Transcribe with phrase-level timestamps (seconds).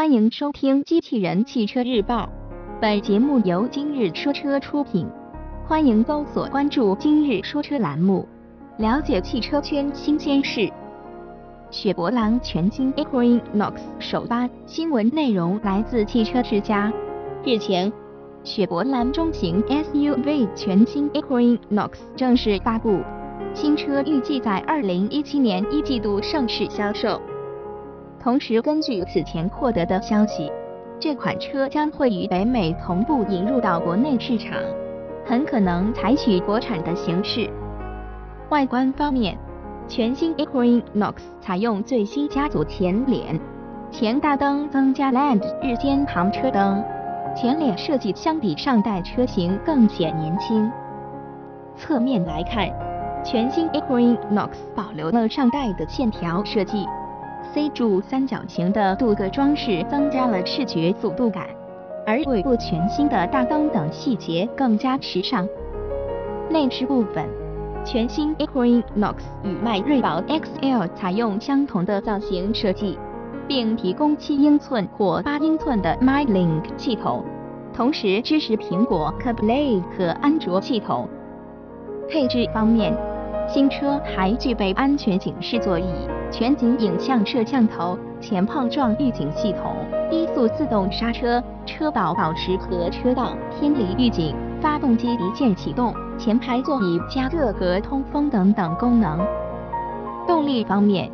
[0.00, 2.22] 欢迎收听《机器人汽车日报》，
[2.80, 5.06] 本节目由今日说车出品。
[5.66, 8.26] 欢迎搜索关注“今日说车”栏目，
[8.78, 10.72] 了解汽车圈新鲜事。
[11.70, 16.90] 雪佛兰全新 Equinox 首发，新闻内容来自汽车之家。
[17.44, 17.92] 日前，
[18.42, 23.00] 雪佛兰中型 SUV 全新 Equinox 正式发布，
[23.52, 27.20] 新车预计在2017年一季度上市销售。
[28.22, 30.52] 同时，根据此前获得的消息，
[30.98, 34.58] 这款车将会与北美同步引入到国内市场，
[35.24, 37.48] 很可能采取国产的形式。
[38.50, 39.38] 外观方面，
[39.88, 43.40] 全新 Equinox 采用最新家族前脸，
[43.90, 46.84] 前大灯增加 LED 日间行车灯，
[47.34, 50.70] 前脸设计相比上代车型更显年轻。
[51.74, 52.68] 侧面来看，
[53.24, 56.84] 全新 Equinox 保留了上代的线条设计。
[57.52, 61.48] C 柱三角形的镀铬装饰增加了视觉速度感，
[62.06, 65.48] 而尾部全新的大灯等细节更加时尚。
[66.48, 67.26] 内饰部分，
[67.84, 72.96] 全新 Equinox 与迈锐宝 XL 采用相同的造型设计，
[73.48, 77.24] 并提供七英寸或八英寸的 MyLink 系统，
[77.74, 81.08] 同时支持苹果 CarPlay 和安卓系统。
[82.08, 82.96] 配置方面，
[83.52, 85.84] 新车还具备安全警示座椅。
[86.30, 89.74] 全景影像摄像头、前碰撞预警系统、
[90.08, 99.18] 低速自动刹车、车道保持和车道偏离预警、发动机一键启动、前排座椅加热和通风等等功能。
[100.28, 101.10] 动力方面，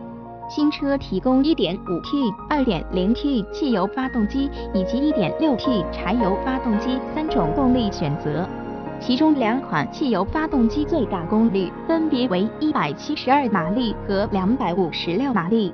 [0.51, 8.47] 新车提供 1.5T、2.0T 汽油发动机以及 1.6T 柴油发动机三种动力选择。
[8.98, 15.72] 其中两款汽油发动机最大功率分别为172马力和256马力，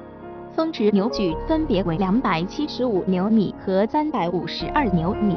[0.55, 5.37] 峰值扭矩分别为275牛米和352牛米。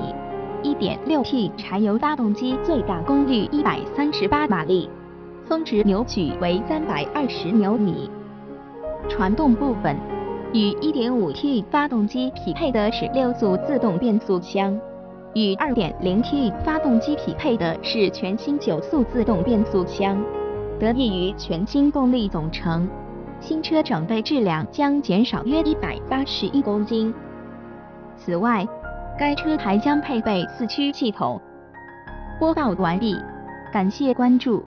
[0.64, 4.90] 1.6T 柴油发动机最大功率138马力，
[5.46, 8.10] 峰值扭矩为320牛米。
[9.08, 9.96] 传动部分，
[10.54, 14.78] 与 1.5T 发动机匹配的是六速自动变速箱。
[15.36, 20.18] 与 2.0T 发动机匹配的是全新九速自动变速箱，
[20.80, 22.88] 得益于全新动力总成，
[23.42, 27.14] 新车整备质量将减少约181公斤。
[28.16, 28.66] 此外，
[29.20, 31.42] 该车还将配备四驱系统。
[32.40, 33.18] 播报完毕，
[33.74, 34.64] 感谢关注。